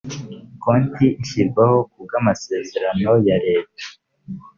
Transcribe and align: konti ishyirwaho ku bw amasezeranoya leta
konti 0.63 1.05
ishyirwaho 1.23 1.77
ku 1.89 1.97
bw 2.05 2.11
amasezeranoya 2.19 3.35
leta 3.47 3.83